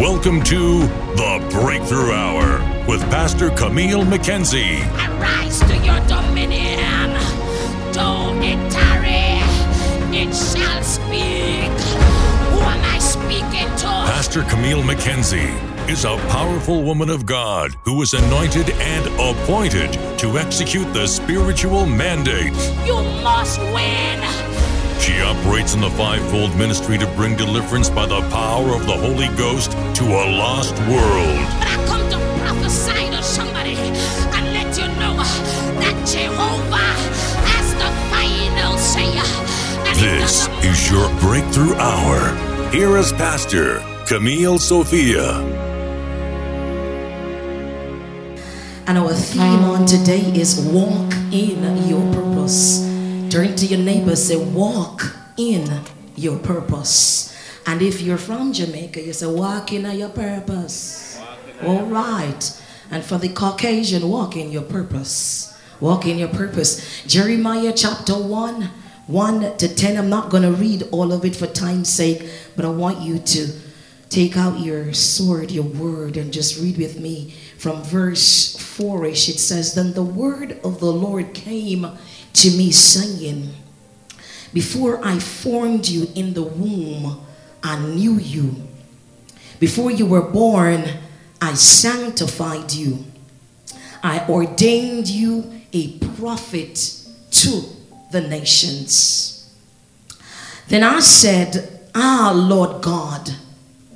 [0.00, 0.78] Welcome to
[1.14, 4.80] the Breakthrough Hour with Pastor Camille McKenzie.
[4.96, 7.12] Arise to your dominion.
[7.92, 9.36] Don't it tarry.
[10.16, 11.68] It shall speak.
[12.48, 13.86] Who am I speaking to?
[14.08, 15.52] Pastor Camille McKenzie
[15.90, 21.84] is a powerful woman of God who was anointed and appointed to execute the spiritual
[21.84, 22.54] mandate.
[22.86, 24.49] You must win.
[25.00, 29.28] She operates in the fivefold ministry to bring deliverance by the power of the Holy
[29.36, 31.40] Ghost to a lost world.
[31.58, 35.16] But I come to prophesy to somebody and let you know
[35.80, 36.92] that Jehovah
[37.48, 39.10] has the final say.
[40.00, 42.70] This is your breakthrough hour.
[42.70, 45.36] Here is Pastor Camille Sophia.
[48.86, 52.89] And our theme on today is walk in your purpose.
[53.30, 55.02] Turn to your neighbor, say, walk
[55.36, 55.82] in
[56.16, 57.32] your purpose.
[57.64, 61.16] And if you're from Jamaica, you say, walk in your purpose.
[61.62, 62.62] All right.
[62.90, 65.56] And for the Caucasian, walk in your purpose.
[65.78, 67.04] Walk in your purpose.
[67.06, 68.68] Jeremiah chapter 1,
[69.06, 69.96] 1 to 10.
[69.96, 73.20] I'm not going to read all of it for time's sake, but I want you
[73.20, 73.52] to
[74.08, 79.28] take out your sword, your word, and just read with me from verse 4 ish.
[79.28, 81.86] It says, Then the word of the Lord came
[82.34, 83.54] to me, saying,
[84.52, 87.20] Before I formed you in the womb,
[87.62, 88.68] I knew you.
[89.58, 90.84] Before you were born,
[91.40, 93.04] I sanctified you.
[94.02, 97.62] I ordained you a prophet to
[98.10, 99.54] the nations.
[100.68, 103.30] Then I said, Ah, Lord God,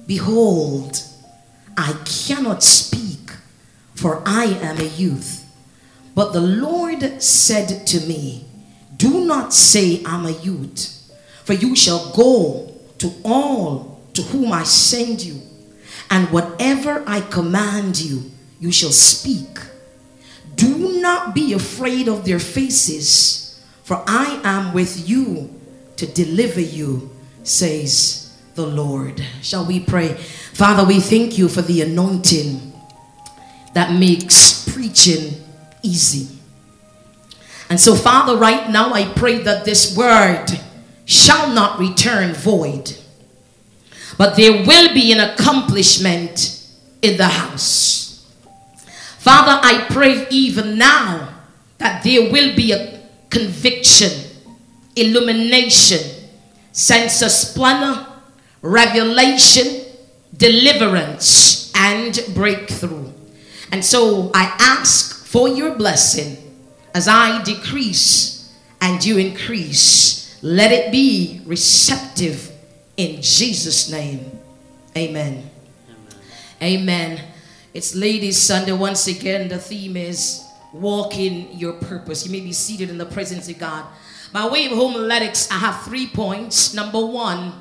[0.06, 1.00] behold,
[1.76, 3.30] I cannot speak,
[3.94, 5.43] for I am a youth.
[6.14, 8.44] But the Lord said to me,
[8.96, 11.12] Do not say I'm a youth,
[11.44, 15.42] for you shall go to all to whom I send you,
[16.10, 19.58] and whatever I command you, you shall speak.
[20.54, 25.50] Do not be afraid of their faces, for I am with you
[25.96, 27.10] to deliver you,
[27.42, 29.24] says the Lord.
[29.42, 30.14] Shall we pray?
[30.14, 32.72] Father, we thank you for the anointing
[33.74, 35.43] that makes preaching
[35.84, 36.38] easy.
[37.70, 40.46] And so, Father, right now I pray that this word
[41.04, 42.96] shall not return void,
[44.18, 46.66] but there will be an accomplishment
[47.02, 48.26] in the house.
[49.18, 51.34] Father, I pray even now
[51.78, 53.00] that there will be a
[53.30, 54.12] conviction,
[54.96, 56.00] illumination,
[56.72, 58.06] sense of splendor,
[58.62, 59.84] revelation,
[60.36, 63.12] deliverance, and breakthrough.
[63.72, 66.36] And so I ask for your blessing
[66.94, 70.38] as I decrease and you increase.
[70.44, 72.52] Let it be receptive
[72.96, 74.38] in Jesus' name.
[74.96, 75.50] Amen.
[76.62, 77.20] Amen.
[77.72, 78.70] It's Ladies Sunday.
[78.70, 82.24] Once again, the theme is walk in your purpose.
[82.24, 83.86] You may be seated in the presence of God.
[84.32, 86.74] By way of homiletics, I have three points.
[86.74, 87.54] Number one,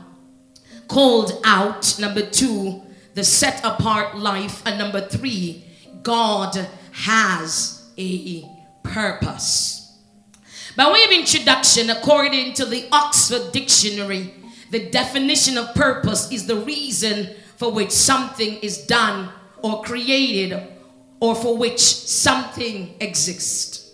[0.87, 1.97] called out.
[1.99, 2.83] Number two,
[3.15, 4.61] the set apart life.
[4.63, 5.65] And number three,
[6.03, 8.47] God has a
[8.83, 9.97] purpose.
[10.75, 14.33] By way of introduction, according to the Oxford Dictionary,
[14.71, 19.29] the definition of purpose is the reason for which something is done
[19.61, 20.67] or created
[21.19, 23.91] or for which something exists.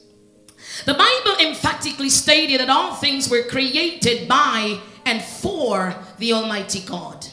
[0.85, 7.27] The Bible emphatically stated that all things were created by and for the Almighty God.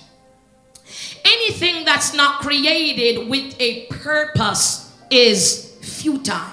[1.25, 6.53] Anything that's not created with a purpose is futile.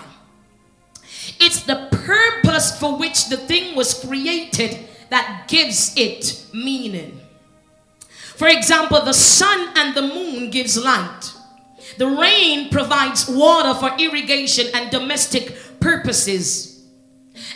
[1.39, 7.19] It's the purpose for which the thing was created that gives it meaning.
[8.35, 11.33] For example, the sun and the moon gives light.
[11.97, 16.83] The rain provides water for irrigation and domestic purposes.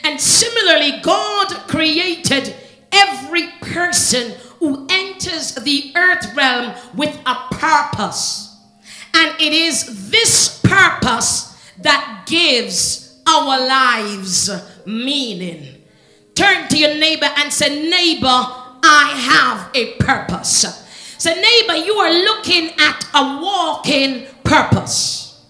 [0.04, 2.56] And similarly, God created
[2.92, 8.56] every person who enters the earth realm with a purpose.
[9.14, 14.50] And it is this purpose that gives our lives
[14.86, 15.84] meaning.
[16.36, 20.86] Turn to your neighbor and say, Neighbor, I have a purpose.
[21.18, 25.46] Say, neighbor, you are looking at a walking purpose.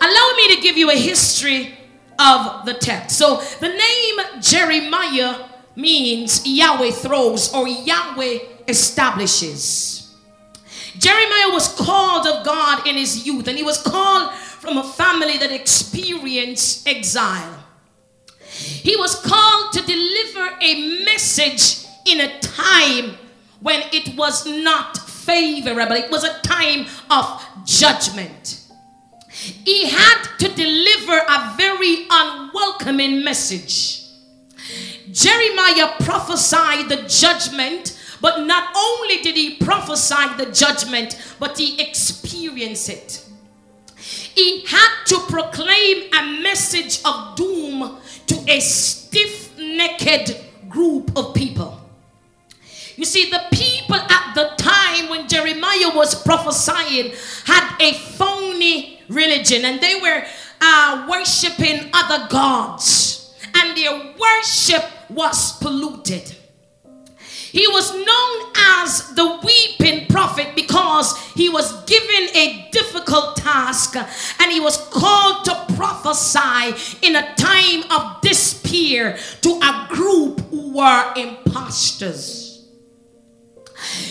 [0.00, 1.76] Allow me to give you a history
[2.18, 3.18] of the text.
[3.18, 8.38] So, the name Jeremiah means Yahweh throws or Yahweh
[8.68, 9.97] establishes.
[10.98, 15.38] Jeremiah was called of God in his youth, and he was called from a family
[15.38, 17.64] that experienced exile.
[18.38, 23.16] He was called to deliver a message in a time
[23.60, 28.60] when it was not favorable, it was a time of judgment.
[29.30, 34.04] He had to deliver a very unwelcoming message.
[35.12, 42.88] Jeremiah prophesied the judgment, but not only did he prophesy the judgment, but he experienced
[42.88, 43.24] it.
[43.96, 51.80] He had to proclaim a message of doom to a stiff necked group of people.
[52.96, 57.12] You see, the people at the time when Jeremiah was prophesying
[57.44, 60.24] had a phony religion and they were
[60.60, 66.34] uh, worshiping other gods, and their worship was polluted.
[67.58, 74.52] He was known as the weeping prophet because he was given a difficult task and
[74.52, 81.12] he was called to prophesy in a time of despair to a group who were
[81.16, 82.64] impostors.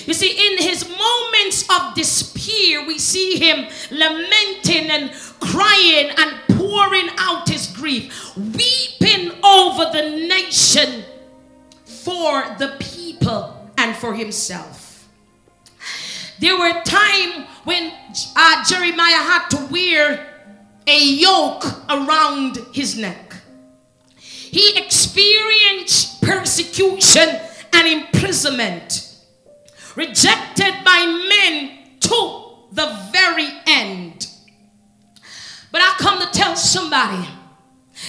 [0.06, 7.08] You see, in his moments of despair, we see him lamenting and crying and pouring
[7.18, 11.06] out his grief, weeping over the nation
[11.86, 12.97] for the people
[13.78, 15.08] and for himself.
[16.40, 17.92] There were times when
[18.36, 20.28] uh, Jeremiah had to wear
[20.88, 23.36] a yoke around his neck.
[24.16, 27.40] He experienced persecution
[27.74, 29.16] and imprisonment,
[29.96, 34.28] rejected by men to the very end.
[35.72, 37.28] But I come to tell somebody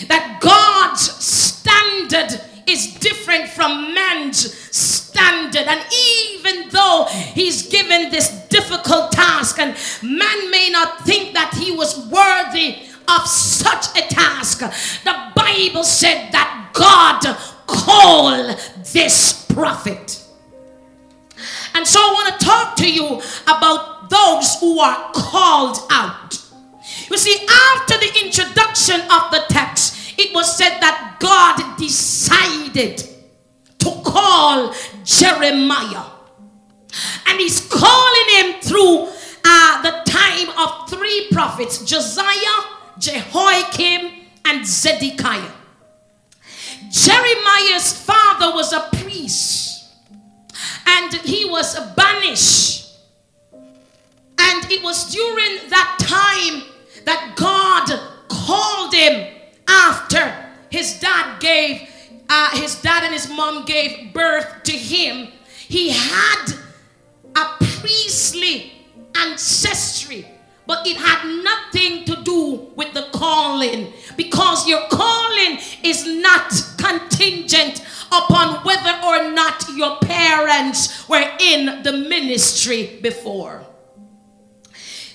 [0.06, 5.66] that God's standard is different from man's standard.
[5.66, 11.72] And even though he's given this difficult task, and man may not think that he
[11.72, 12.76] was worthy
[13.08, 14.60] of such a task,
[15.04, 17.36] the Bible said that God
[17.66, 18.58] called
[18.92, 20.24] this prophet.
[21.74, 26.38] And so I want to talk to you about those who are called out.
[27.10, 32.98] You see, after the introduction of the text, it was said that God decided
[33.78, 34.74] to call
[35.04, 36.10] Jeremiah.
[37.28, 39.08] And he's calling him through
[39.44, 42.64] uh, the time of three prophets Josiah,
[42.98, 45.52] Jehoiakim, and Zedekiah.
[46.90, 49.86] Jeremiah's father was a priest
[50.86, 52.96] and he was banished.
[53.52, 56.62] And it was during that time
[57.04, 57.88] that God
[58.28, 59.37] called him
[59.68, 60.34] after
[60.70, 61.88] his dad gave,
[62.28, 65.28] uh, his dad and his mom gave birth to him,
[65.68, 66.46] he had
[67.36, 67.44] a
[67.80, 68.72] priestly
[69.14, 70.26] ancestry,
[70.66, 77.84] but it had nothing to do with the calling because your calling is not contingent
[78.10, 83.67] upon whether or not your parents were in the ministry before.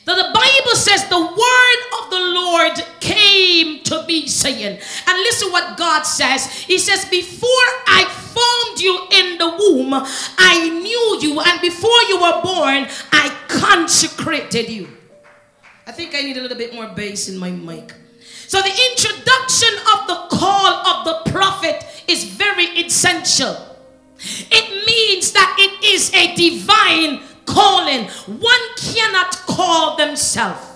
[0.05, 4.79] That the Bible says the word of the Lord came to me saying.
[5.07, 6.51] And listen what God says.
[6.51, 7.49] He says, Before
[7.87, 11.39] I formed you in the womb, I knew you.
[11.39, 14.89] And before you were born, I consecrated you.
[15.87, 17.93] I think I need a little bit more bass in my mic.
[18.47, 23.55] So the introduction of the call of the prophet is very essential.
[24.51, 28.07] It means that it is a divine calling.
[28.07, 30.67] One cannot call themselves.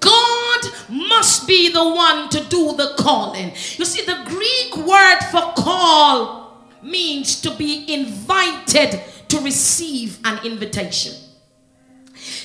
[0.00, 3.50] God must be the one to do the calling.
[3.76, 11.14] You see, the Greek word for call means to be invited to receive an invitation.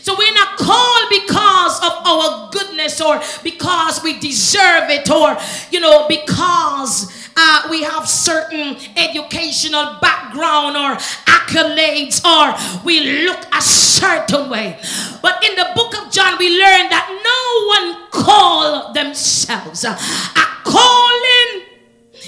[0.03, 5.37] So we're not called because of our goodness or because we deserve it or,
[5.71, 13.61] you know, because uh, we have certain educational background or accolades or we look a
[13.61, 14.79] certain way.
[15.21, 19.83] But in the book of John, we learn that no one call themselves.
[19.83, 19.97] A
[20.63, 21.63] calling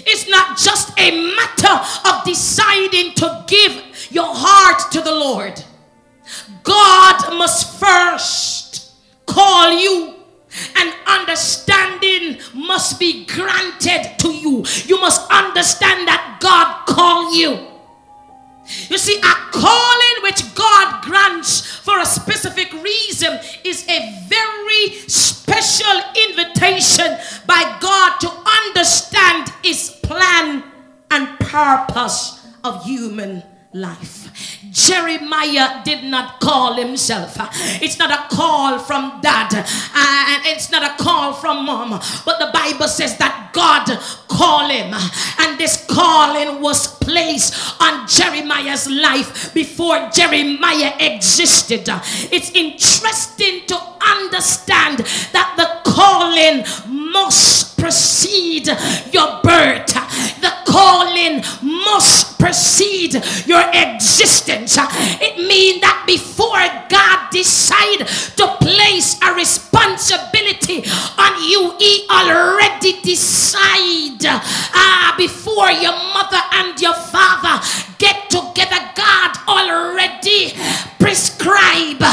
[0.08, 5.64] is not just a matter of deciding to give your heart to the Lord.
[6.64, 8.92] God must first
[9.26, 10.15] call you
[10.76, 14.66] and understanding must be granted to you.
[14.86, 17.68] You must understand that God called you.
[18.90, 26.02] You see, a calling which God grants for a specific reason is a very special
[26.30, 28.30] invitation by God to
[28.66, 30.64] understand His plan
[31.12, 33.44] and purpose of human
[33.76, 34.62] life.
[34.72, 37.36] Jeremiah did not call himself.
[37.84, 41.92] It's not a call from dad, uh, and it's not a call from mom,
[42.26, 43.86] but the Bible says that God
[44.28, 44.94] called him,
[45.40, 51.84] and this calling was placed on Jeremiah's life before Jeremiah existed.
[52.32, 55.00] It's interesting to understand
[55.34, 56.64] that the calling
[57.16, 58.68] must precede
[59.16, 59.88] your birth.
[60.44, 63.14] The calling must precede
[63.48, 64.78] your existence.
[65.22, 68.04] It means that before God decide
[68.36, 70.84] to place a responsibility
[71.18, 77.64] on you, He already decide uh, before your mother and your father
[77.98, 78.82] get together.
[78.96, 80.52] God already
[81.00, 82.04] prescribe,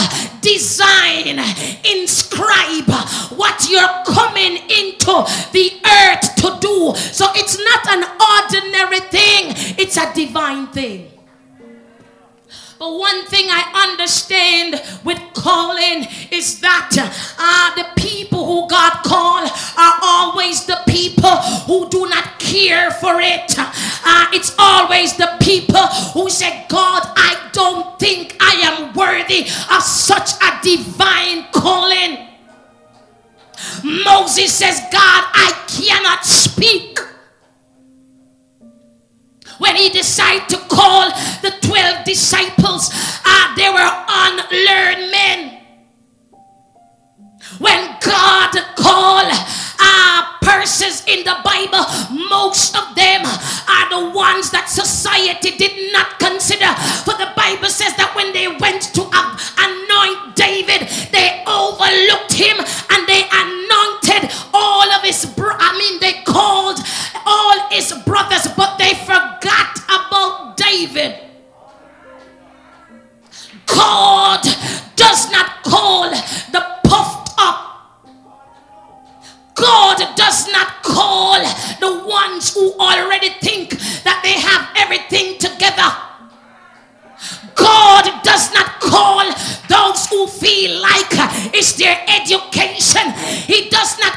[0.40, 1.38] design,
[1.84, 2.90] inscribe
[3.36, 5.14] what you're coming into
[5.52, 6.94] the earth to do.
[6.96, 11.11] So it's not an ordinary thing, it's a divine thing.
[12.82, 16.90] But one thing I understand with calling is that
[17.38, 21.30] uh, the people who God call are always the people
[21.68, 23.54] who do not care for it.
[23.56, 29.82] Uh, it's always the people who say, God, I don't think I am worthy of
[29.84, 32.26] such a divine calling.
[33.84, 36.98] Moses says, God, I cannot speak
[39.58, 41.10] when he decided to call
[41.42, 42.90] the 12 disciples,
[43.24, 45.58] uh, they were unlearned men.
[47.58, 49.30] When God called
[49.78, 51.84] uh, persons in the Bible,
[52.28, 56.72] most of them are the ones that society did not consider.
[57.04, 63.06] For the Bible says that when they went to anoint David, they overlooked him and
[63.06, 63.91] they anointed
[64.52, 66.78] all of his bro- I mean they called
[67.26, 71.18] all his brothers, but they forgot about David.
[73.66, 74.42] God
[74.96, 77.58] does not call the puffed up.
[79.54, 81.38] God does not call
[81.80, 83.70] the ones who already think
[84.04, 86.11] that they have everything together.
[87.54, 89.24] God does not call
[89.68, 91.06] those who feel like
[91.54, 93.12] it's their education.
[93.46, 94.11] He does not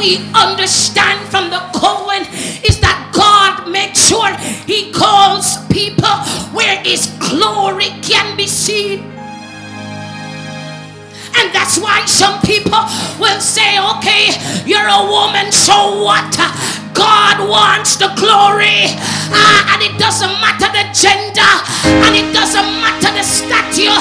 [0.00, 2.24] we understand from the calling
[2.64, 4.32] is that God makes sure
[4.64, 6.16] He calls people
[6.56, 9.04] where His glory can be seen.
[11.36, 12.80] And that's why some people
[13.20, 14.32] will say, okay,
[14.64, 16.32] you're a woman, so what?
[16.96, 18.96] God wants the glory.
[19.28, 21.52] Uh, and it doesn't matter the gender,
[22.08, 24.00] and it doesn't matter the stature,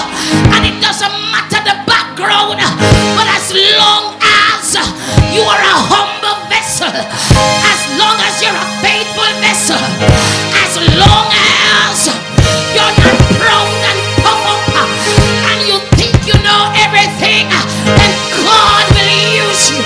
[0.55, 2.63] and it doesn't matter the background.
[3.19, 4.85] But as long as Uh,
[5.33, 9.81] you are a humble vessel, as long as you're a faithful vessel,
[10.61, 12.05] as long as
[12.77, 14.85] you're not proud and puff up uh,
[15.49, 17.65] and you think you know everything, uh,
[17.97, 18.13] then
[18.45, 19.09] God will
[19.41, 19.81] use you.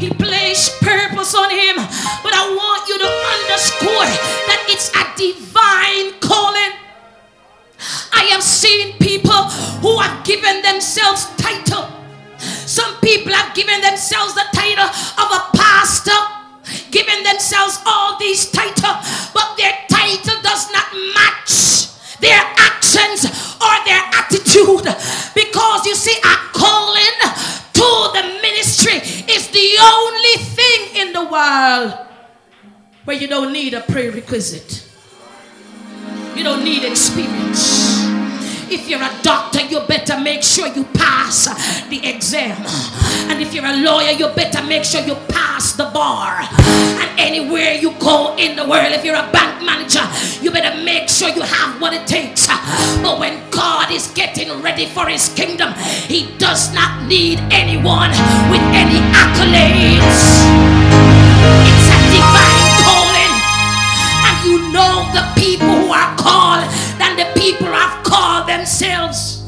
[0.00, 1.76] He placed purpose on him,
[2.24, 4.08] but I want you to underscore
[4.48, 6.72] that it's a divine calling.
[8.16, 8.95] I have seen
[9.36, 9.50] people
[9.80, 11.88] who have given themselves title.
[12.38, 16.16] Some people have given themselves the title of a pastor,
[16.90, 23.24] given themselves all these titles, but their title does not match their actions
[23.60, 24.84] or their attitude.
[25.34, 27.16] Because you see, a calling
[27.72, 28.98] to the ministry
[29.32, 32.06] is the only thing in the world
[33.04, 34.82] where you don't need a prerequisite.
[36.34, 38.25] You don't need experience.
[38.68, 41.46] If you're a doctor, you better make sure you pass
[41.88, 42.56] the exam.
[43.30, 46.40] And if you're a lawyer, you better make sure you pass the bar.
[46.42, 50.02] And anywhere you go in the world, if you're a bank manager,
[50.42, 52.48] you better make sure you have what it takes.
[53.02, 55.72] But when God is getting ready for his kingdom,
[56.08, 58.10] he does not need anyone
[58.50, 60.42] with any accolades.
[61.70, 63.32] It's a divine calling.
[64.26, 66.66] And you know the people who are called
[66.98, 68.05] than the people called
[68.56, 69.44] themselves.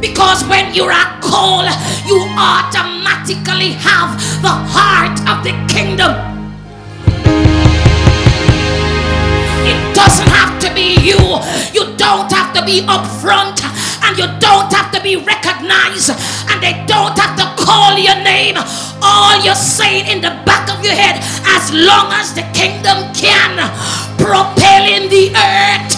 [0.00, 1.66] Because when you are called,
[2.06, 6.14] you automatically have the heart of the kingdom.
[9.66, 11.20] It doesn't have to be you.
[11.74, 13.60] You don't have to be upfront
[14.04, 16.10] and you don't have to be recognized,
[16.50, 18.56] and they don't have to call your name.
[19.04, 23.60] All you're saying in the back of your head, as long as the kingdom can
[24.16, 25.92] propel in the earth,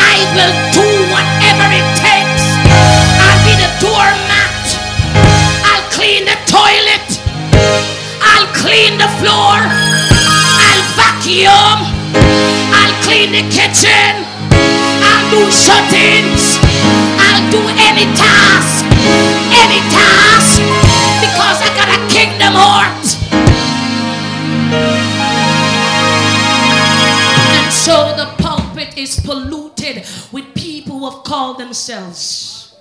[0.00, 2.44] I will do whatever it takes.
[3.20, 4.64] I'll be the doormat,
[5.64, 7.08] I'll clean the toilet,
[8.20, 11.78] I'll clean the floor, I'll vacuum,
[12.72, 16.60] I'll clean the kitchen, I'll do shut-ins,
[17.16, 18.84] I'll do any task,
[19.56, 20.55] any task,
[29.06, 32.74] is polluted with people who have called themselves.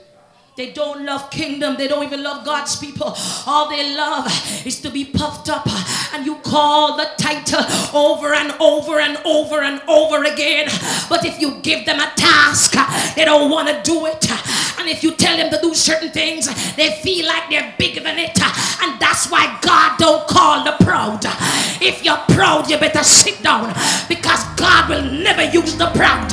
[0.58, 1.75] They don't love kingdom.
[1.77, 3.13] They don't even love God's people.
[3.46, 4.25] All they love
[4.65, 5.67] is to be puffed up.
[6.13, 10.70] And you call the title over and over and over and over again.
[11.10, 12.72] But if you give them a task,
[13.15, 14.25] they don't want to do it.
[14.79, 18.20] And if you tell them to do certain things, they feel like they're bigger than
[18.20, 18.38] it.
[18.82, 21.25] And that's why God don't call the proud.
[21.82, 23.74] If you're proud, you better sit down
[24.08, 26.32] because God will never use the proud.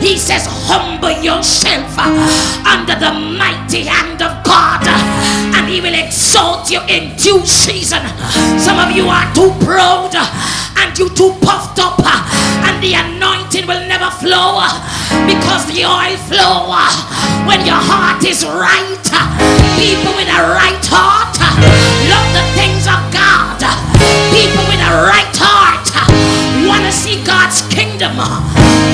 [0.00, 4.86] He says, humble yourself under the mighty hand of God,
[5.54, 8.02] and He will exalt you in due season.
[8.58, 13.86] Some of you are too proud and you too puffed up, and the anointing will
[13.88, 14.62] never flow
[15.26, 16.70] because the oil flow
[17.46, 19.04] when your heart is right.
[19.76, 21.36] People with a right heart
[22.08, 23.60] love the things of God.
[24.32, 25.84] People with a right heart
[26.66, 28.16] want to see God's kingdom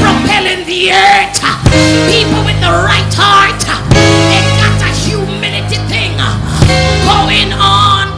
[0.03, 1.39] propelling the earth.
[2.11, 3.63] People with the right heart,
[4.27, 6.19] they got a humility thing
[7.07, 8.11] going on.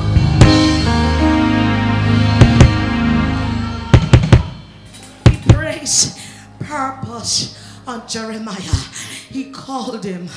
[5.26, 6.18] We praise
[6.60, 8.91] purpose on Jeremiah.
[9.32, 10.28] He called him.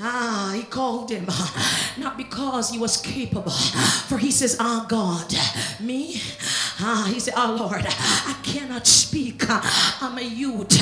[0.00, 1.26] Ah, he called him
[1.98, 5.34] not because he was capable, for he says, Ah, God,
[5.80, 6.20] me.
[6.78, 9.44] Ah, he said, Oh Lord, I cannot speak.
[9.48, 10.76] I'm a youth.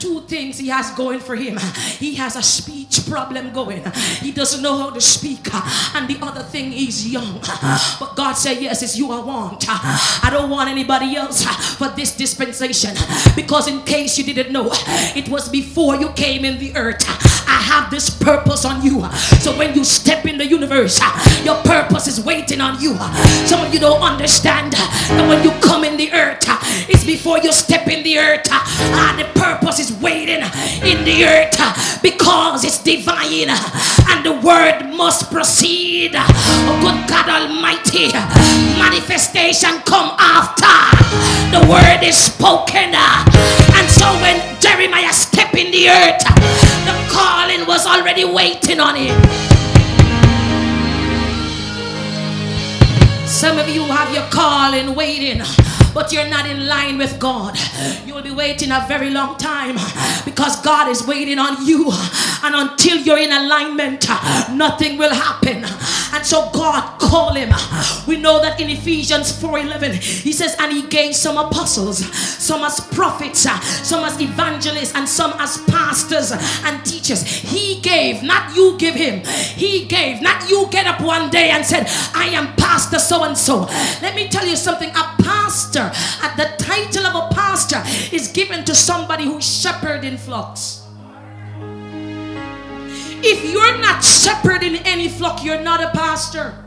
[0.00, 1.58] Two things he has going for him.
[1.98, 3.84] He has a speech problem going.
[4.20, 5.46] He doesn't know how to speak,
[5.94, 7.40] and the other thing he's young.
[8.00, 9.64] But God said, Yes, it's you I want.
[9.68, 11.44] I don't want anybody else
[11.76, 12.94] for this dispensation
[13.36, 14.70] because in case you didn't know,
[15.14, 17.04] it was before you came in the earth.
[17.46, 19.04] I have this purpose on you.
[19.40, 21.00] So when you step in the universe,
[21.44, 22.96] your purpose is waiting on you.
[23.46, 26.44] Some of you don't understand that when you come in the earth,
[26.88, 28.46] it's before you step in the earth.
[28.50, 30.42] Ah, the purpose is waiting
[30.86, 36.12] in the earth uh, because it's divine uh, and the word must proceed.
[36.14, 38.14] Oh, good God Almighty,
[38.78, 40.78] manifestation come after
[41.50, 42.94] the word is spoken.
[42.94, 43.26] Uh,
[43.74, 46.22] and so when Jeremiah stepped in the earth,
[46.86, 49.18] the calling was already waiting on him.
[53.26, 55.42] Some of you have your calling waiting,
[55.96, 57.58] but you're not in line with God.
[58.04, 59.76] You will be waiting a very long time
[60.26, 61.90] because God is waiting on you.
[62.44, 64.06] And until you're in alignment,
[64.52, 65.64] nothing will happen.
[66.12, 67.48] And so God called him.
[68.06, 72.78] We know that in Ephesians 4:11, he says, and he gave some apostles, some as
[72.78, 77.22] prophets, some as evangelists, and some as pastors and teachers.
[77.22, 79.24] He gave, not you give him.
[79.24, 83.36] He gave, not you get up one day and said, I am pastor so and
[83.36, 83.62] so.
[84.02, 84.90] Let me tell you something.
[84.90, 85.85] A pastor,
[86.22, 87.82] at the title of a pastor,
[88.14, 90.82] is given to somebody who's shepherding flocks.
[93.22, 96.64] If you're not shepherding any flock, you're not a pastor.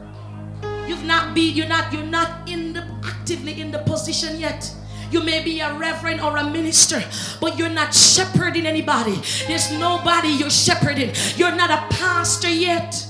[0.88, 4.71] You've not be, you're not, you're not in the actively in the position yet.
[5.12, 7.03] You may be a reverend or a minister,
[7.39, 9.19] but you're not shepherding anybody.
[9.47, 11.13] There's nobody you're shepherding.
[11.36, 13.05] You're not a pastor yet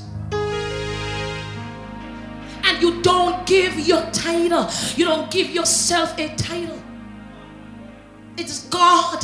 [2.81, 6.81] you don't give your title, you don't give yourself a title.
[8.37, 9.21] It's God.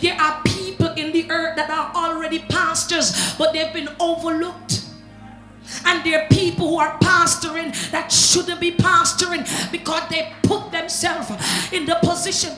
[0.00, 4.84] There are people in the earth that are already pastors, but they've been overlooked.
[5.86, 11.30] And there are people who are pastoring that shouldn't be pastoring because they put themselves
[11.72, 12.52] in the position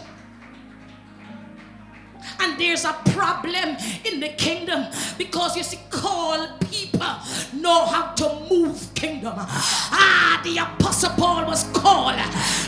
[2.43, 7.07] and there's a problem in the kingdom because you see, call people
[7.55, 9.35] know how to move kingdom.
[9.37, 12.17] Ah, the apostle Paul was called,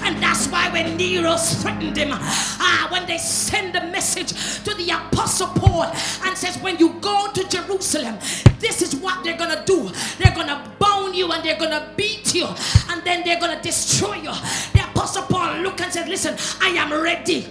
[0.02, 4.32] and that's why when Nero threatened him, ah, when they send a message
[4.64, 5.84] to the apostle Paul
[6.24, 8.18] and says, when you go to Jerusalem,
[8.60, 9.90] this is what they're gonna do.
[10.18, 12.46] They're gonna bound you and they're gonna beat you,
[12.90, 14.32] and then they're gonna destroy you.
[14.72, 17.48] The apostle Paul looked and said, listen, I am ready.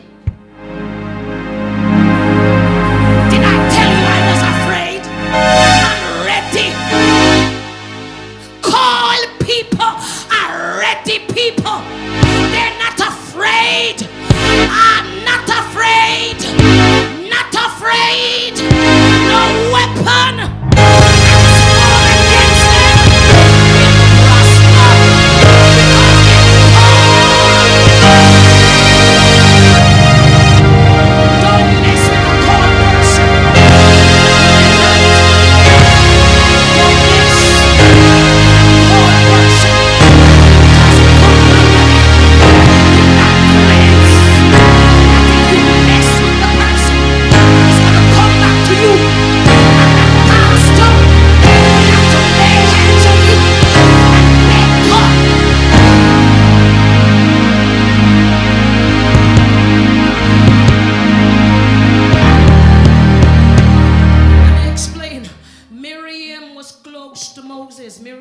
[5.33, 6.69] are ready.
[8.61, 9.93] Call people
[10.31, 11.79] are ready people.
[12.53, 14.07] They're not afraid.
[14.69, 16.37] I'm not afraid.
[17.29, 18.53] Not afraid.
[19.29, 20.62] No weapon.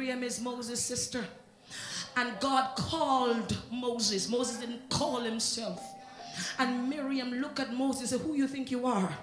[0.03, 1.25] Miriam is Moses' sister.
[2.17, 4.29] And God called Moses.
[4.29, 5.81] Moses didn't call himself.
[6.59, 9.17] And Miriam looked at Moses and said, Who you think you are?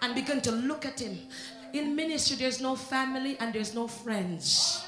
[0.00, 1.18] And began to look at him.
[1.74, 4.82] In ministry, there's no family and there's no friends.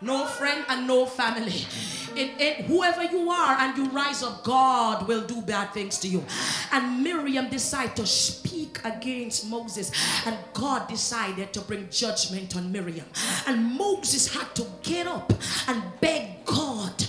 [0.00, 1.66] No friend and no family.
[2.14, 6.08] In, in whoever you are and you rise up, God will do bad things to
[6.08, 6.24] you.
[6.72, 9.90] And Miriam decided to speak against Moses,
[10.24, 13.06] and God decided to bring judgment on Miriam.
[13.46, 15.32] And Moses had to get up
[15.66, 17.04] and beg God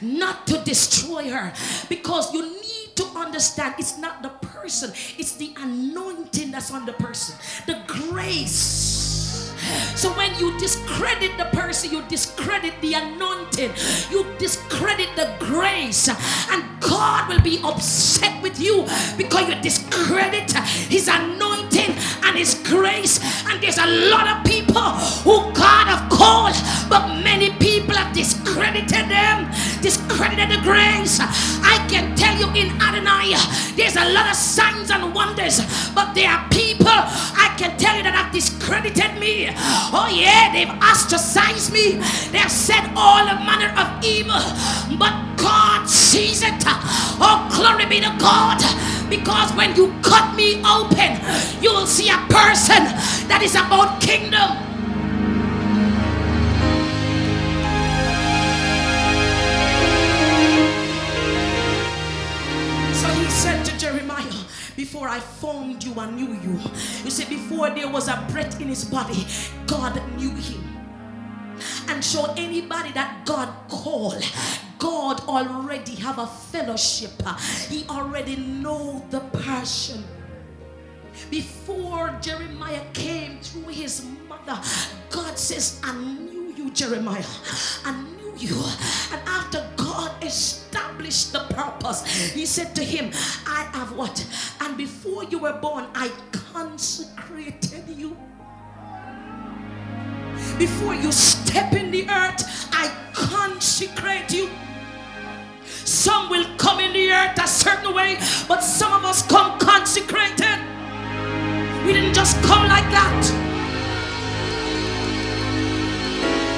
[0.00, 1.52] not to destroy her
[1.88, 6.92] because you need to understand it's not the person, it's the anointing that's on the
[6.92, 9.05] person, the grace.
[9.94, 13.72] So when you discredit the person, you discredit the anointing,
[14.10, 20.52] you discredit the grace, and God will be upset with you because you discredit
[20.88, 23.20] his anointing and his grace.
[23.46, 24.82] And there's a lot of people
[25.24, 26.54] who God have called,
[26.88, 27.65] but many people
[28.16, 29.44] discredited them,
[29.82, 31.20] discredited the grace.
[31.60, 33.36] I can tell you in Adonai,
[33.76, 35.60] there's a lot of signs and wonders,
[35.92, 39.52] but there are people I can tell you that have discredited me.
[39.92, 42.00] Oh, yeah, they've ostracized me,
[42.32, 44.40] they've said all manner of evil,
[44.96, 46.56] but God sees it.
[47.20, 48.58] Oh, glory be to God.
[49.10, 51.20] Because when you cut me open,
[51.62, 52.82] you will see a person
[53.28, 54.65] that is about kingdom.
[64.96, 66.58] Before I formed you, I knew you.
[67.04, 69.26] You see, before there was a breath in his body,
[69.66, 70.64] God knew him.
[71.88, 74.24] And so anybody that God called,
[74.78, 77.10] God already have a fellowship.
[77.68, 80.02] He already know the person.
[81.28, 84.58] Before Jeremiah came through his mother,
[85.10, 87.22] God says, I knew you, Jeremiah.
[87.84, 88.64] I knew you.
[89.12, 89.62] And after
[90.26, 93.10] established the purpose, he said to him,
[93.46, 94.26] I have what?
[94.60, 98.16] And before you were born, I consecrated you.
[100.58, 104.48] Before you step in the earth, I consecrate you.
[105.84, 108.16] Some will come in the earth a certain way,
[108.48, 110.58] but some of us come consecrated.
[111.86, 113.24] We didn't just come like that.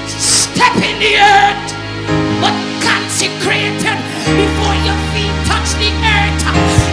[0.07, 1.78] Step in the earth,
[3.19, 3.99] consecrated
[4.39, 6.39] before your feet touch the earth.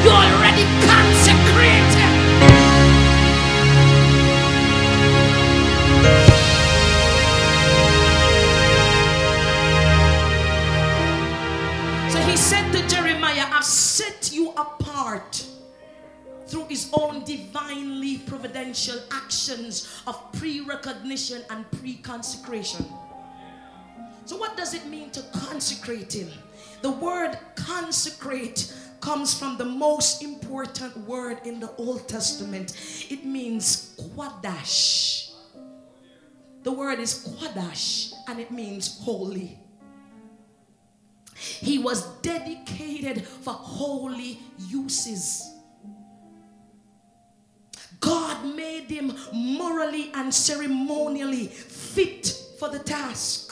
[0.03, 2.01] You're already consecrated.
[12.09, 15.45] So he said to Jeremiah, I've set you apart
[16.47, 22.83] through his own divinely providential actions of pre recognition and pre consecration.
[24.25, 26.29] So, what does it mean to consecrate him?
[26.81, 32.75] The word consecrate comes from the most important word in the Old Testament.
[33.11, 35.31] It means quadash.
[36.63, 39.59] The word is quadash and it means holy.
[41.35, 45.51] He was dedicated for holy uses.
[47.99, 53.44] God made him morally and ceremonially fit for the task.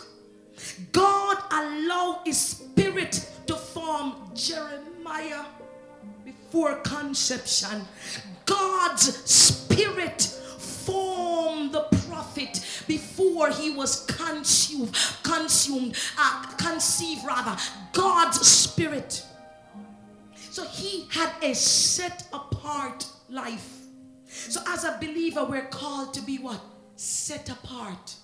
[0.91, 5.45] God allowed his spirit to form Jeremiah
[6.25, 7.81] before conception.
[8.45, 17.55] God's spirit formed the prophet before he was consumed, consumed, uh, conceived rather.
[17.93, 19.23] God's spirit.
[20.36, 23.79] So he had a set apart life.
[24.27, 26.62] So as a believer, we're called to be what?
[26.95, 28.15] Set apart.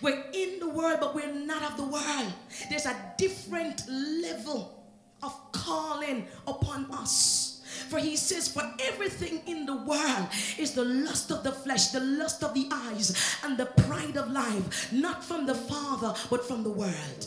[0.00, 2.32] We're in the world, but we're not of the world.
[2.68, 4.84] There's a different level
[5.22, 7.62] of calling upon us.
[7.88, 12.00] For he says, For everything in the world is the lust of the flesh, the
[12.00, 16.62] lust of the eyes, and the pride of life, not from the Father, but from
[16.62, 17.26] the world.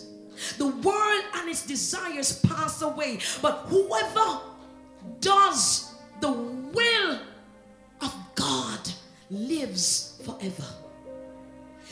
[0.57, 4.41] The world and its desires pass away, but whoever
[5.19, 7.19] does the will
[8.01, 8.79] of God
[9.29, 10.65] lives forever.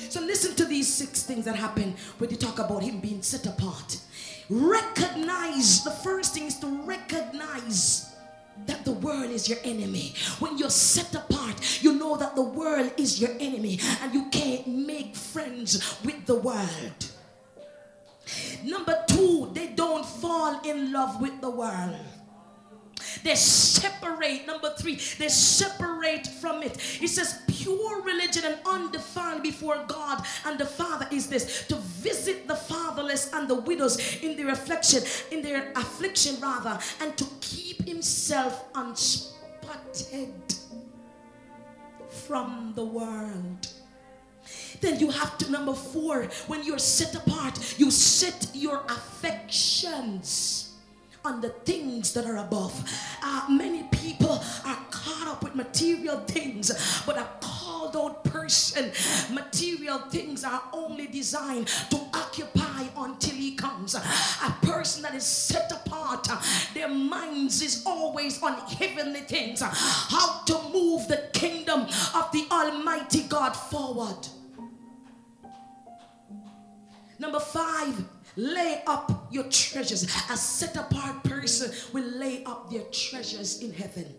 [0.10, 3.46] So listen to these six things that happen when you talk about him being set
[3.46, 4.00] apart.
[4.50, 8.16] Recognize the first thing is to recognize
[8.66, 10.14] that the world is your enemy.
[10.40, 14.68] When you're set apart, you know that the world is your enemy and you can't
[14.68, 17.12] make friends with the world.
[18.64, 21.96] Number two, they don't fall in love with the world.
[23.24, 24.46] They separate.
[24.48, 26.78] Number three, they separate from it.
[27.02, 32.48] It says pure religion and undefiled before God and the Father is this to visit
[32.48, 37.88] the fatherless and the widows in their affliction, in their affliction rather, and to keep
[37.88, 40.56] himself unspotted
[42.10, 43.68] from the world.
[44.80, 50.67] Then you have to, number four, when you're set apart, you set your affections
[51.28, 52.74] on the things that are above.
[53.22, 56.72] Uh, many people are caught up with material things,
[57.06, 58.92] but a called out person,
[59.34, 63.94] material things are only designed to occupy until he comes.
[63.96, 66.28] A person that is set apart,
[66.74, 73.24] their minds is always on heavenly things, how to move the kingdom of the Almighty
[73.24, 74.28] God forward.
[77.20, 78.06] Number five,
[78.38, 80.04] lay up your treasures.
[80.04, 84.16] A set apart person will lay up their treasures in heaven.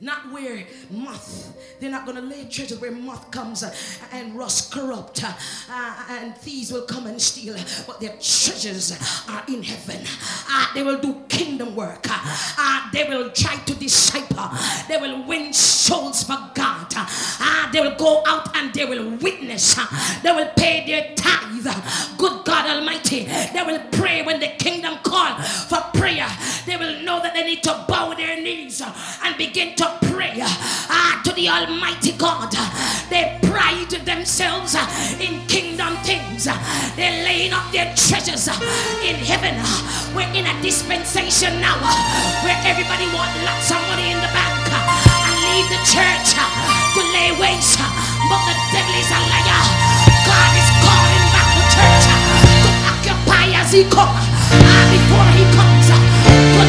[0.00, 3.74] Not where moth, they're not going to lay treasure where moth comes uh,
[4.12, 5.32] and rust corrupt uh,
[5.68, 8.92] uh, and thieves will come and steal, but their treasures
[9.28, 10.04] are in heaven.
[10.48, 12.06] Uh, they will do kingdom work.
[12.08, 14.48] Uh, they will try to disciple.
[14.86, 16.86] They will win souls for God.
[16.96, 19.74] Uh, they will go out and they will witness.
[20.22, 21.66] They will pay their tithe.
[22.18, 23.24] Good God Almighty.
[23.24, 26.28] They will pray when the kingdom call for prayer.
[26.66, 30.48] They will know that they need to bow their knees and begin to pray uh,
[30.90, 32.52] ah, to the Almighty God.
[33.08, 34.86] They pride themselves ah,
[35.20, 36.46] in kingdom things.
[36.50, 36.58] Ah.
[36.96, 38.48] They're laying up their treasures
[39.00, 39.56] in heaven.
[40.12, 41.78] We're in a dispensation now
[42.44, 47.32] where everybody wants lots of money in the bank and leave the church to lay
[47.40, 47.80] waste.
[48.28, 49.62] But the devil is a liar.
[50.28, 52.04] God is calling back the church
[52.64, 54.26] to occupy as he comes.
[54.92, 56.67] before he comes,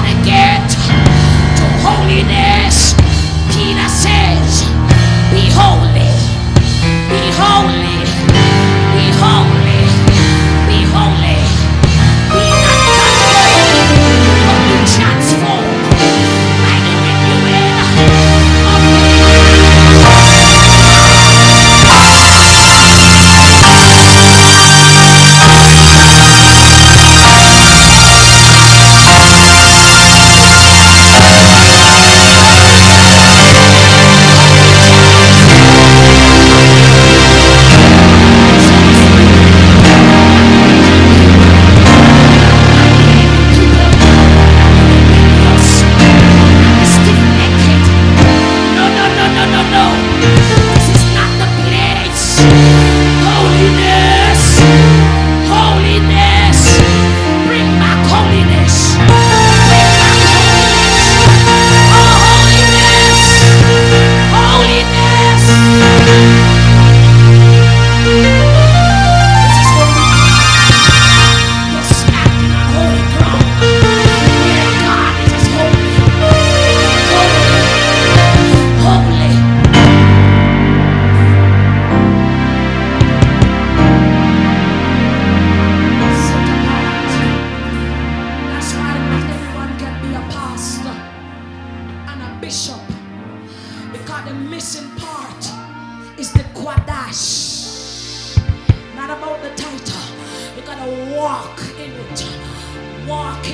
[0.00, 2.94] To get to holiness.
[3.52, 4.64] Peter says,
[5.30, 6.10] Be holy,
[7.10, 8.29] be holy.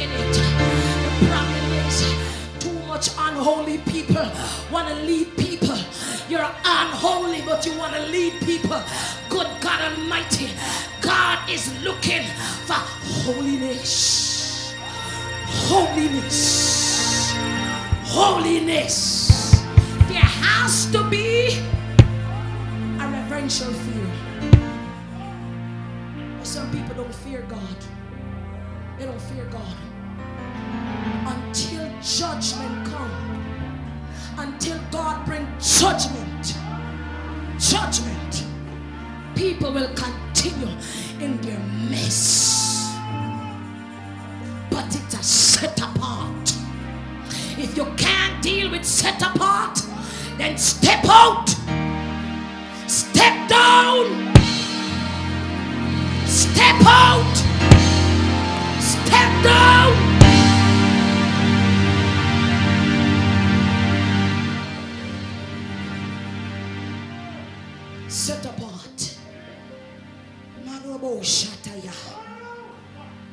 [0.03, 0.35] In it.
[1.05, 1.97] The problem is
[2.61, 4.27] too much unholy people
[4.71, 5.77] want to lead people.
[6.29, 8.83] You're unholy, but you want to lead people.
[9.29, 10.51] Good God Almighty,
[11.01, 12.25] God is looking
[12.67, 12.81] for
[13.25, 14.75] holiness.
[15.71, 17.33] Holiness.
[18.05, 19.63] Holiness.
[20.09, 21.59] There has to be
[23.01, 24.11] a reverential fear.
[26.43, 27.79] Some people don't fear God.
[28.99, 29.86] They don't fear God
[31.27, 33.11] until judgment come.
[34.39, 36.55] Until God bring judgment.
[37.59, 38.45] Judgment.
[39.35, 40.75] People will continue
[41.21, 41.59] in their
[41.91, 42.95] mess.
[44.71, 46.53] But it's a set apart.
[47.59, 49.81] If you can't deal with set apart,
[50.39, 51.49] then step out.
[52.87, 54.35] Step down.
[56.27, 57.46] Step out.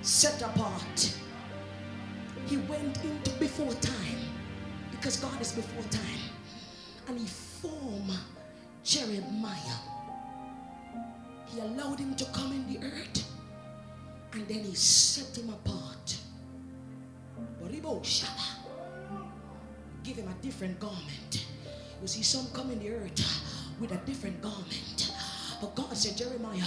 [0.01, 1.15] Set apart.
[2.47, 4.19] He went into before time
[4.91, 6.19] because God is before time.
[7.07, 8.17] And he formed
[8.83, 9.79] Jeremiah.
[11.47, 13.23] He allowed him to come in the earth
[14.33, 16.17] and then he set him apart.
[20.03, 21.45] Give him a different garment.
[22.01, 23.21] You see, some come in the earth
[23.79, 25.13] with a different garment.
[25.63, 26.59] But God said, Jeremiah,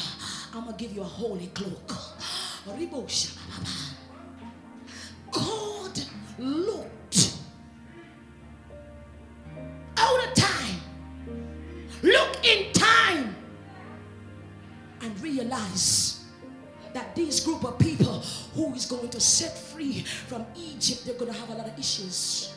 [0.54, 1.92] I'm going to give you a holy cloak.
[5.30, 6.00] God
[6.38, 7.36] looked
[9.98, 10.80] out of time.
[12.02, 13.36] Look in time
[15.02, 16.24] and realize
[16.94, 18.20] that this group of people
[18.54, 21.78] who is going to set free from Egypt, they're going to have a lot of
[21.78, 22.54] issues.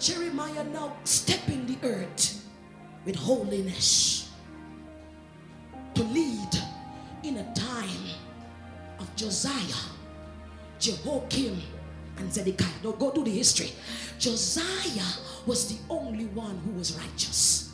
[0.00, 2.42] Jeremiah now stepping the earth
[3.04, 4.15] with holiness
[10.86, 11.60] Jehoiakim,
[12.18, 12.78] and Zedekiah.
[12.84, 13.72] Now go to the history.
[14.20, 17.72] Josiah was the only one who was righteous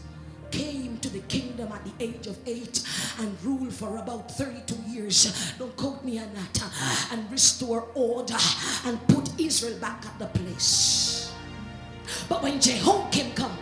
[0.50, 2.82] came to the kingdom at the age of eight
[3.18, 5.54] and ruled for about 32 years.
[5.58, 6.62] Don't quote me on that.
[7.10, 8.36] And restore order
[8.84, 11.32] and put Israel back at the place.
[12.28, 13.56] But when Jehoiakim come,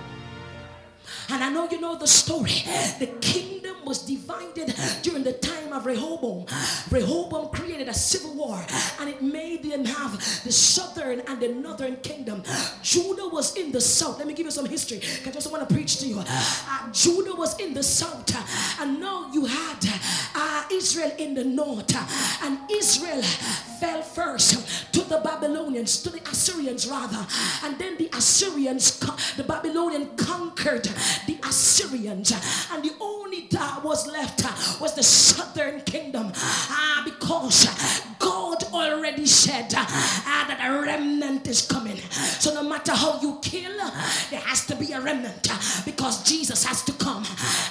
[1.30, 2.64] and I know you know the story.
[2.98, 6.46] The kingdom was divided during the time of Rehoboam.
[6.90, 8.64] Rehoboam created a civil war
[9.00, 10.12] and it made them have
[10.44, 12.42] the southern and the northern kingdom.
[12.82, 14.18] Judah was in the south.
[14.18, 16.22] Let me give you some history because I just want to preach to you.
[16.26, 18.20] Uh, Judah was in the south
[18.80, 19.78] and now you had
[20.34, 21.94] uh, Israel in the north.
[22.42, 23.22] And Israel
[23.80, 27.26] fell first to the Babylonians, to the Assyrians rather.
[27.64, 28.98] And then the Assyrians,
[29.36, 30.84] the Babylonian conquered
[31.26, 32.32] the Assyrians,
[32.72, 34.42] and the only that was left
[34.80, 36.32] was the southern kingdom.
[36.34, 37.68] Ah, because
[38.18, 41.96] God already said ah, that a remnant is coming.
[41.96, 43.76] So no matter how you kill,
[44.30, 45.48] there has to be a remnant
[45.84, 47.24] because Jesus has to come.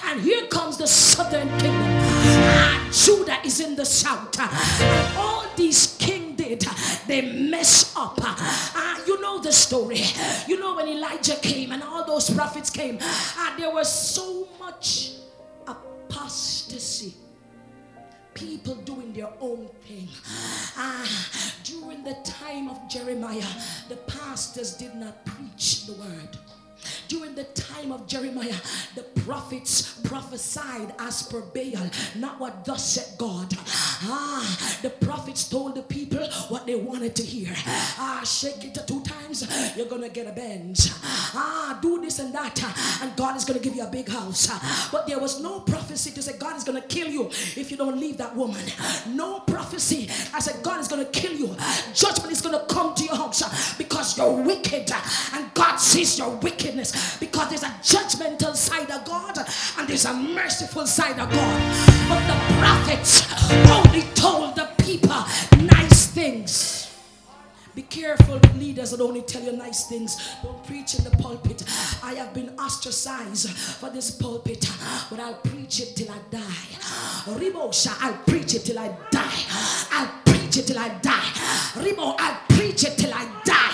[0.05, 1.87] And here comes the southern kingdom.
[1.87, 4.39] Ah, Judah is in the south.
[4.39, 6.61] And all these kings did,
[7.07, 8.17] they mess up.
[8.21, 10.03] Ah, you know the story.
[10.47, 15.11] You know when Elijah came and all those prophets came, ah, there was so much
[15.67, 17.13] apostasy
[18.39, 20.07] people doing their own thing.
[20.77, 21.05] Ah,
[21.63, 23.53] during the time of Jeremiah,
[23.89, 26.37] the pastors did not preach the word.
[27.07, 28.53] During the time of Jeremiah,
[28.95, 33.53] the prophets prophesied as per Baal, not what thus said God.
[34.03, 37.53] Ah, the prophets told the people what they wanted to hear.
[37.97, 40.91] Ah, shake it two times, you're gonna get a Benz.
[41.03, 42.61] Ah, do this and that,
[43.01, 44.47] and God is gonna give you a big house.
[44.91, 47.99] But there was no prophecy to say God is gonna kill you if you don't
[47.99, 48.63] leave that woman.
[49.07, 50.09] No prophecy.
[50.34, 51.55] I said God is gonna kill you.
[51.93, 54.91] Judgment is gonna come to your house because you're wicked,
[55.34, 56.36] and God sees your
[56.70, 59.38] wickedness because there's a judgmental side of God
[59.78, 61.89] and there's a merciful side of God.
[62.07, 63.28] But the prophets
[63.70, 65.24] only told the people
[65.63, 66.86] nice things.
[67.76, 70.36] Be careful with leaders that only tell you nice things.
[70.43, 71.63] Don't preach in the pulpit.
[72.03, 74.70] I have been ostracized for this pulpit,
[75.09, 77.30] but I'll preach it till I die.
[77.39, 79.43] Ribosha, I'll preach it till I die.
[79.91, 80.11] I'll
[80.49, 81.49] preach it till I die.
[81.84, 83.70] Ribo, I'll preach it till I die.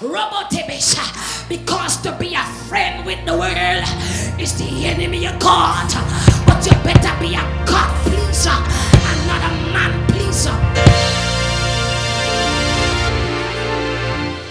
[0.00, 2.35] Robotibisha, because to be
[2.68, 3.84] friend with the world
[4.40, 5.88] is the enemy of God.
[6.46, 10.56] But you better be a God pleaser and not a man pleaser.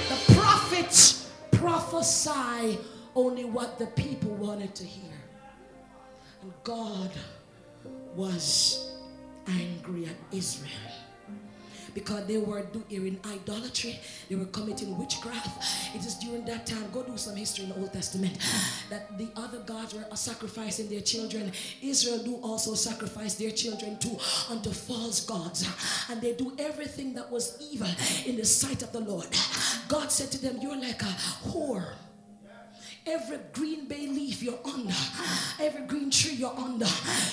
[0.09, 2.79] The prophets prophesy
[3.15, 5.19] only what the people wanted to hear.
[6.41, 7.11] And God
[8.15, 8.95] was
[9.47, 10.71] angry at Israel
[11.95, 15.95] because they were doing idolatry, they were committing witchcraft.
[15.95, 18.37] It is during that time, go do some history in the Old Testament,
[18.91, 21.51] that the other gods were sacrificing their children.
[21.81, 24.17] Israel do also sacrifice their children too
[24.49, 25.67] unto false gods.
[26.11, 27.89] And they do everything that was evil
[28.25, 29.27] in the sight of the Lord.
[29.87, 31.15] God said to them, You're like a
[31.47, 31.93] whore
[33.07, 34.93] every green bay leaf you're under,
[35.59, 36.87] every green tree you're under.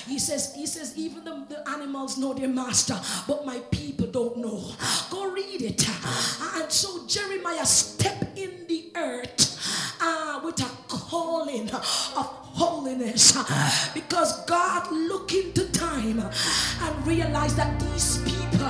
[0.06, 4.36] He says, He says, even the, the animals know their master, but my people don't
[4.38, 4.62] know.
[5.10, 5.88] Go read it.
[6.54, 13.32] And so Jeremiah stepped in the earth uh, with a calling of holiness
[13.94, 18.66] because God looked into time and realized that these people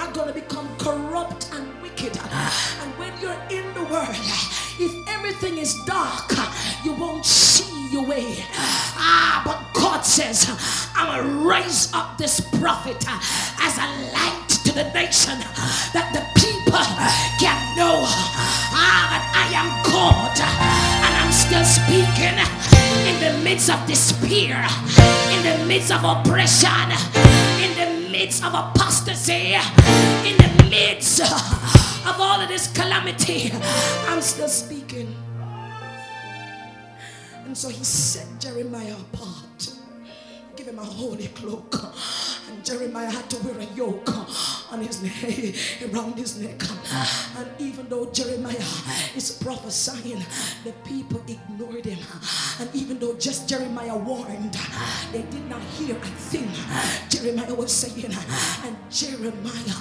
[0.00, 2.16] are going to become corrupt and wicked.
[2.16, 6.32] And when you're in the world, if everything is dark,
[6.84, 8.44] you won't see your way.
[8.98, 10.48] Ah, but God says,
[10.94, 15.38] I'm gonna raise up this prophet as a light to the nation
[15.94, 16.84] that the people
[17.40, 22.36] can know ah, that I am God and I'm still speaking
[23.08, 24.66] in the midst of despair,
[25.32, 26.90] in the midst of oppression,
[27.62, 29.54] in the midst of apostasy,
[30.24, 31.22] in the midst
[32.06, 33.50] of all of this calamity,
[34.08, 35.14] I'm still speaking.
[37.44, 39.72] And so he set Jeremiah apart,
[40.56, 41.74] give him a holy cloak.
[42.48, 44.08] And Jeremiah had to wear a yoke
[44.72, 46.62] on his neck, around his neck.
[47.36, 48.54] And even though Jeremiah
[49.16, 50.22] is prophesying,
[50.62, 51.98] the people ignored him.
[52.60, 54.56] And even though just Jeremiah warned,
[55.12, 56.48] they did not hear a thing
[57.08, 58.14] Jeremiah was saying.
[58.64, 59.76] And Jeremiah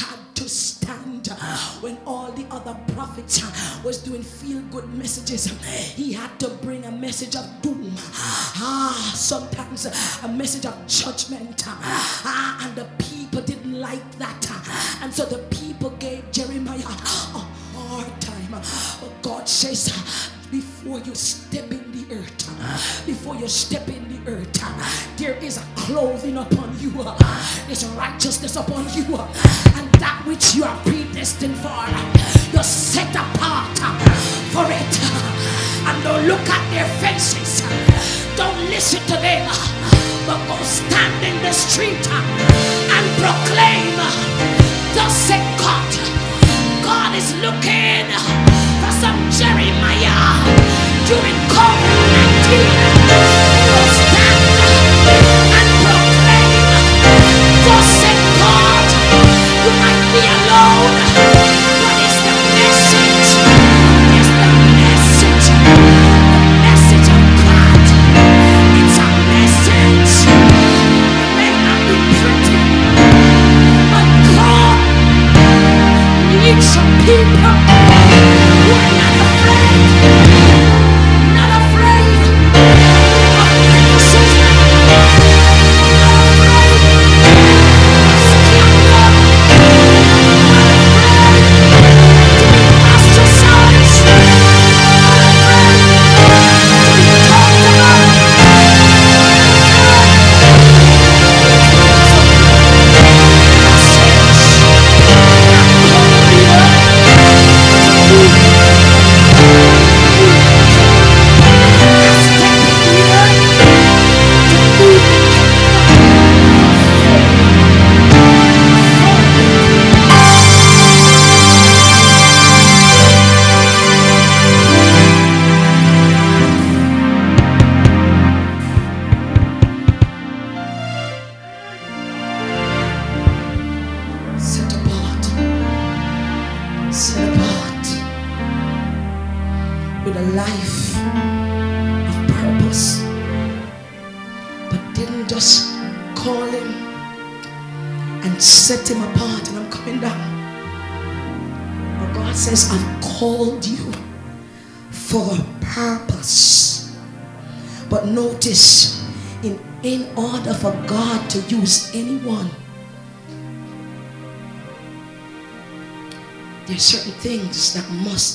[0.00, 5.52] had to stand uh, when all the other prophets uh, was doing feel good messages.
[5.52, 5.64] Uh,
[5.94, 7.92] he had to bring a message of doom.
[7.96, 9.86] Ah, sometimes
[10.24, 11.62] a message of judgment.
[11.66, 14.42] Ah, and the people didn't like that.
[15.00, 17.46] And so the people gave Jeremiah a
[17.78, 18.50] hard time.
[18.50, 19.94] But God says,
[20.52, 23.02] before you step in the earth, ah.
[23.06, 25.08] before you step in the earth, ah.
[25.16, 27.64] there is a clothing upon you, ah.
[27.66, 29.16] there's righteousness upon you,
[29.80, 31.72] and that which you are predestined for,
[32.52, 33.72] you're set apart
[34.52, 34.92] for it.
[35.88, 37.64] And don't look at their faces,
[38.36, 39.48] don't listen to them,
[40.28, 43.96] but go stand in the street and proclaim,
[44.92, 45.88] Thus said God,
[46.84, 50.42] God is looking some Jeremiah
[51.06, 53.01] during COVID-19.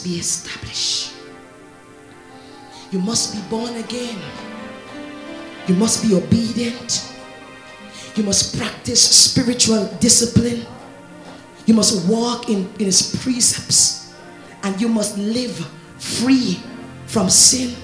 [0.08, 1.14] Be established.
[2.92, 4.18] You must be born again.
[5.68, 7.14] You must be obedient.
[8.16, 10.66] You must practice spiritual discipline.
[11.66, 14.16] You must walk in, in his precepts.
[14.64, 15.56] And you must live
[16.00, 16.60] free
[17.06, 17.76] from sin.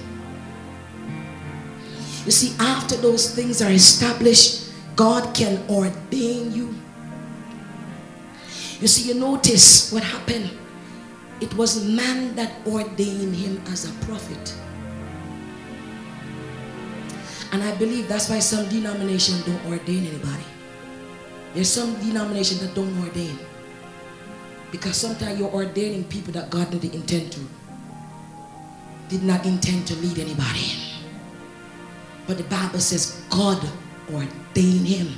[2.24, 6.74] You see, after those things are established, God can ordain you.
[8.80, 10.63] You see, you notice what happened.
[11.44, 14.56] It was man that ordained him as a prophet.
[17.52, 20.48] And I believe that's why some denominations don't ordain anybody.
[21.52, 23.38] There's some denominations that don't ordain.
[24.72, 27.40] Because sometimes you're ordaining people that God didn't intend to.
[29.10, 30.96] Did not intend to lead anybody.
[32.26, 33.60] But the Bible says God
[34.10, 35.12] ordained him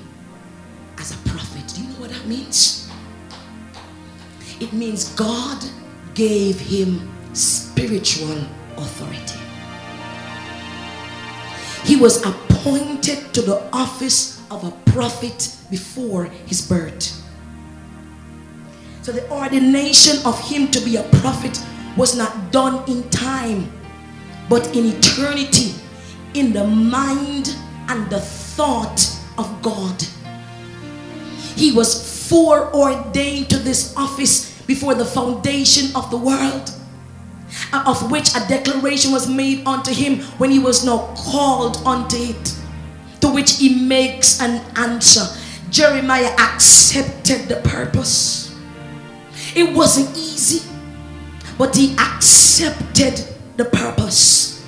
[0.99, 1.63] as a prophet.
[1.73, 2.91] Do you know what that means?
[4.59, 5.63] It means God
[6.17, 8.39] gave him spiritual
[8.79, 9.39] authority.
[11.85, 17.23] He was appointed to the office of a prophet before his birth.
[19.03, 21.63] So the ordination of him to be a prophet
[21.97, 23.71] was not done in time,
[24.49, 25.75] but in eternity,
[26.35, 27.55] in the mind
[27.89, 29.07] and the thought
[29.37, 30.03] of God.
[31.57, 36.71] He was foreordained to this office before the foundation of the world,
[37.73, 42.17] uh, of which a declaration was made unto him when he was now called unto
[42.17, 42.55] it,
[43.21, 45.25] to which he makes an answer.
[45.71, 48.55] Jeremiah accepted the purpose.
[49.55, 50.69] It wasn't easy,
[51.57, 53.25] but he accepted
[53.57, 54.65] the purpose.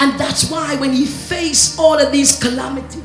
[0.00, 3.02] And that's why when he faced all of these calamities,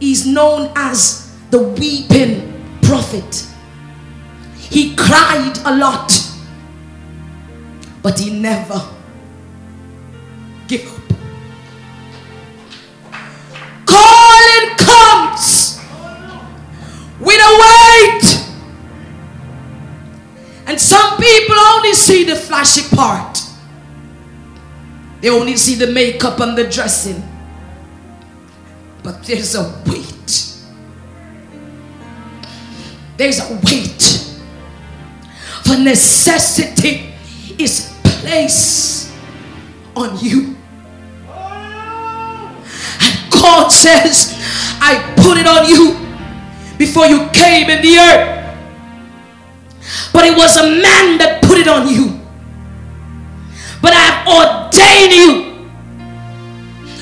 [0.00, 2.53] he's known as the weeping
[2.94, 3.46] prophet.
[4.56, 6.12] He cried a lot,
[8.02, 8.80] but he never
[10.68, 11.02] gave up.
[13.84, 15.80] Calling comes
[17.18, 18.26] with a weight.
[20.66, 23.40] And some people only see the flashy part.
[25.20, 27.20] They only see the makeup and the dressing.
[29.02, 30.53] But there's a weight.
[33.16, 34.02] There's a weight.
[35.64, 37.14] For necessity
[37.58, 39.12] is placed
[39.96, 40.56] on you.
[43.00, 44.34] And God says,
[44.80, 45.96] I put it on you
[46.76, 48.40] before you came in the earth.
[50.12, 52.20] But it was a man that put it on you.
[53.80, 55.68] But I have ordained you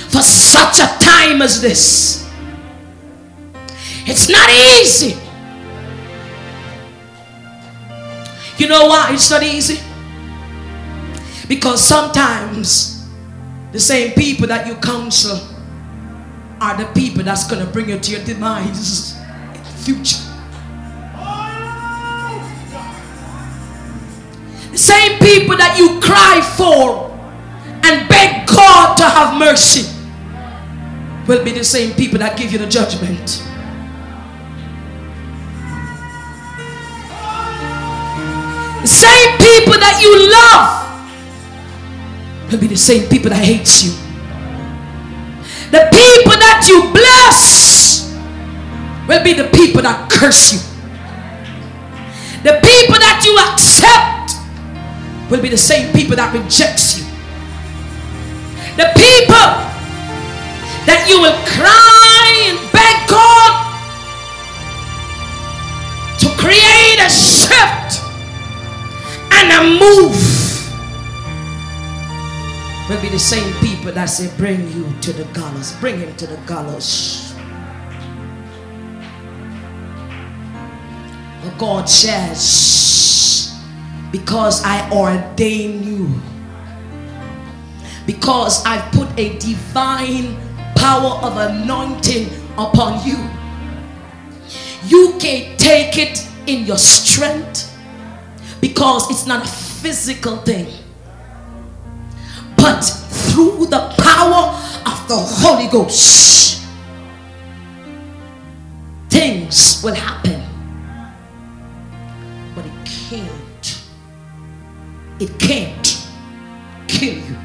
[0.08, 2.28] for such a time as this.
[4.04, 5.21] It's not easy.
[8.62, 9.80] You know why it's not easy?
[11.48, 13.08] Because sometimes
[13.72, 15.36] the same people that you counsel
[16.60, 20.22] are the people that's going to bring you to your demise in the future.
[24.70, 27.10] The same people that you cry for
[27.84, 29.92] and beg God to have mercy
[31.26, 33.42] will be the same people that give you the judgment.
[38.82, 40.82] The same people that you love
[42.50, 43.92] will be the same people that hates you.
[45.70, 48.12] The people that you bless
[49.06, 50.58] will be the people that curse you.
[52.42, 54.34] The people that you accept
[55.30, 57.04] will be the same people that rejects you.
[58.74, 59.48] The people
[60.90, 63.62] that you will cry and beg God
[66.18, 68.11] to create a shift
[69.62, 70.18] and move
[72.88, 76.26] will be the same people that say, Bring you to the gallows, bring him to
[76.26, 77.34] the gallows.
[81.42, 83.56] But God says,
[84.10, 86.20] Because I ordain you,
[88.04, 90.36] because I've put a divine
[90.74, 93.16] power of anointing upon you,
[94.86, 97.71] you can take it in your strength
[98.62, 100.68] because it's not a physical thing.
[102.56, 104.56] But through the power
[104.86, 106.62] of the Holy Ghost,
[109.10, 110.44] things will happen.
[112.54, 113.82] But it can't,
[115.18, 116.08] it can't
[116.86, 117.36] kill you.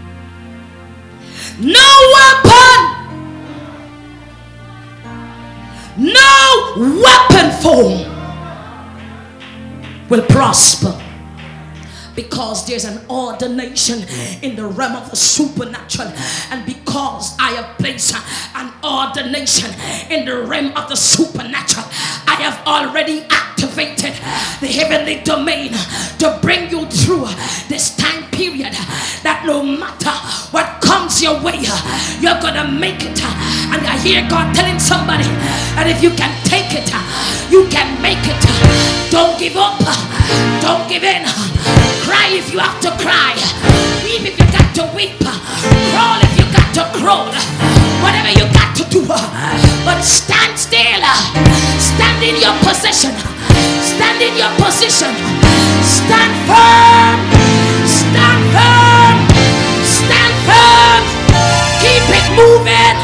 [1.59, 2.79] No weapon,
[5.97, 8.05] no weapon form
[10.09, 11.06] will prosper
[12.17, 13.99] because there's an ordination
[14.41, 16.11] in the realm of the supernatural
[16.51, 18.15] and because I have placed
[18.55, 19.69] an ordination
[20.09, 21.85] in the realm of the supernatural
[22.27, 24.13] I have already activated
[24.59, 25.71] the heavenly domain
[26.17, 27.27] to bring you through
[27.69, 28.73] this time period
[29.23, 30.13] that no matter
[30.51, 31.61] what comes your way,
[32.19, 33.19] you're gonna make it.
[33.73, 35.27] And I hear God telling somebody
[35.75, 36.89] that if you can take it,
[37.51, 38.41] you can make it.
[39.11, 39.79] Don't give up.
[40.61, 41.25] Don't give in.
[42.07, 43.35] Cry if you have to cry.
[44.07, 45.19] Weep if you got to weep.
[45.19, 47.27] Crawl if you got to crawl.
[47.99, 49.03] Whatever you got to do.
[49.83, 51.03] But stand still.
[51.75, 53.11] Stand in your position.
[53.83, 55.11] Stand in your position.
[55.83, 57.19] Stand firm.
[57.83, 59.15] Stand firm.
[59.83, 61.03] Stand firm.
[61.83, 62.95] Keep it moving.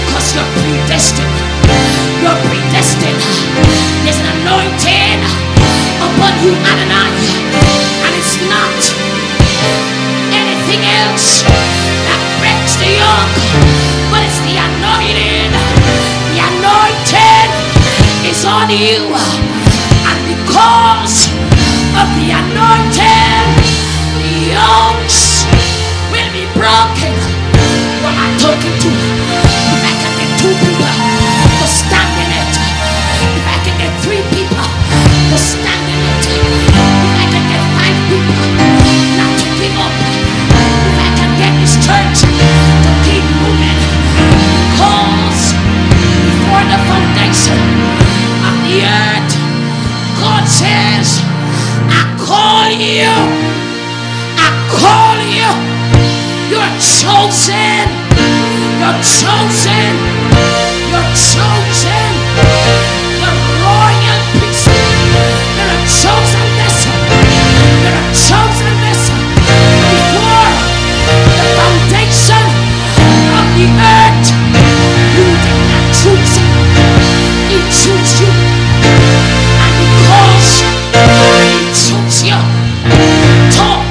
[0.00, 1.36] Because you're predestined.
[2.24, 3.20] You're predestined.
[4.08, 5.20] There's an anointing
[6.00, 7.19] upon you, Adonai.
[12.06, 13.36] That breaks the yoke,
[14.12, 14.50] but it's the.
[14.50, 14.60] The
[18.30, 19.04] is on you.
[20.08, 21.28] And because
[21.98, 23.48] of the anointing,
[24.22, 25.44] the yokes
[26.12, 27.14] will be broken.
[27.58, 28.99] Who am I talking to?
[50.60, 51.24] Says,
[51.88, 53.08] I call you,
[54.36, 55.48] I call you.
[56.52, 57.88] You're chosen.
[58.76, 59.94] You're chosen.
[60.92, 62.12] You're chosen.
[63.24, 64.20] You're royal.
[64.36, 64.52] You're
[65.88, 66.44] chosen.
[67.80, 68.76] You're chosen.
[69.80, 70.52] Before
[71.08, 72.44] the foundation
[73.32, 73.64] of the
[73.96, 74.28] earth,
[75.16, 76.52] you did not choose him.
[77.48, 78.39] He chose you.
[82.22, 82.34] You,
[83.50, 83.86] talk.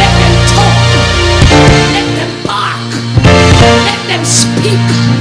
[0.00, 0.90] Let them talk.
[1.92, 2.90] Let them bark.
[3.86, 5.13] Let them speak.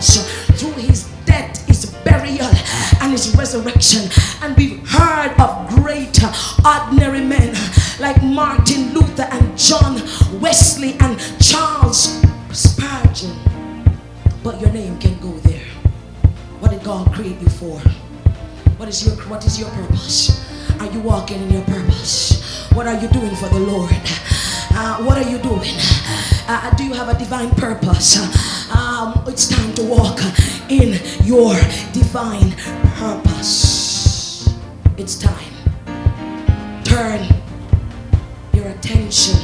[0.00, 0.26] Cross
[0.58, 2.48] through his death, his burial,
[3.00, 4.10] and his resurrection.
[4.42, 6.18] And we've heard of great
[6.64, 7.54] ordinary men
[8.00, 10.00] like Martin Luther and John
[10.40, 13.36] Wesley and Charles Spurgeon.
[14.42, 15.66] But your name can go there.
[16.60, 17.78] What did God create you for?
[18.78, 20.48] What is your what is your purpose?
[20.80, 22.66] Are you walking in your purpose?
[22.72, 23.90] What are you doing for the Lord?
[24.72, 25.74] Uh, what are you doing?
[26.48, 28.16] Uh, do you have a divine purpose?
[28.74, 30.20] Um, it's time to walk
[30.68, 31.54] in your
[31.92, 32.52] divine
[32.96, 34.48] purpose.
[34.96, 35.52] It's time.
[36.84, 37.26] Turn
[38.52, 39.38] your attention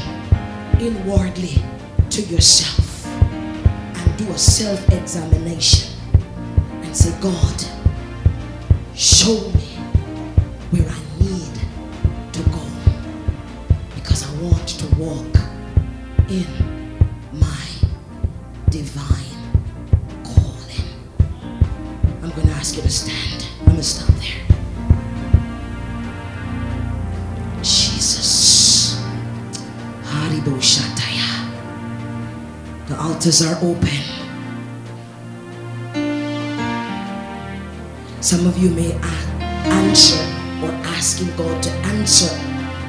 [0.81, 1.63] inwardly
[2.11, 5.93] to yourself and do a self examination
[6.83, 7.65] and say, God,
[8.95, 9.77] show me
[10.71, 11.06] where I need
[14.51, 15.37] want to walk
[16.29, 16.47] in
[17.33, 17.67] my
[18.71, 19.43] divine
[20.23, 20.87] calling.
[22.23, 23.47] I'm going to ask you to stand.
[23.61, 24.47] I'm going to stop there.
[27.63, 29.01] Jesus.
[30.05, 31.31] Haribo Shataya.
[32.89, 34.03] The altars are open.
[38.21, 40.23] Some of you may answer
[40.63, 42.35] or asking God to answer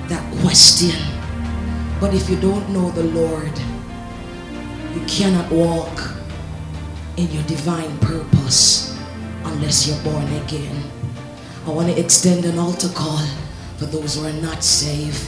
[0.08, 1.16] that question.
[2.00, 3.52] But if you don't know the Lord,
[4.93, 6.12] you cannot walk
[7.18, 8.95] in your divine purpose
[9.43, 10.84] unless you're born again.
[11.66, 13.26] I want to extend an altar call
[13.78, 15.28] for those who are not saved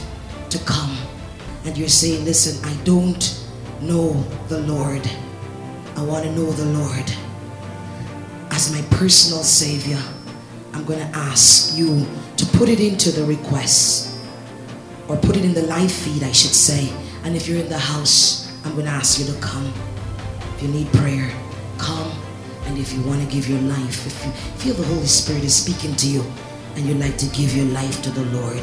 [0.50, 0.96] to come.
[1.64, 3.48] And you're saying, listen, I don't
[3.80, 4.12] know
[4.48, 5.08] the Lord.
[5.96, 7.12] I want to know the Lord
[8.52, 10.00] as my personal Savior.
[10.72, 12.06] I'm going to ask you
[12.36, 14.09] to put it into the requests
[15.10, 16.88] or put it in the live feed, I should say.
[17.24, 19.72] And if you're in the house, I'm going to ask you to come.
[20.54, 21.28] If you need prayer,
[21.78, 22.12] come.
[22.66, 24.30] And if you want to give your life, if you
[24.60, 26.24] feel the Holy Spirit is speaking to you
[26.76, 28.62] and you'd like to give your life to the Lord,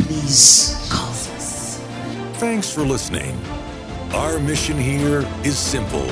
[0.00, 1.06] please come.
[2.34, 3.34] Thanks for listening.
[4.12, 6.06] Our mission here is simple